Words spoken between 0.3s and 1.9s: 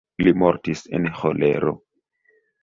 mortis en ĥolero.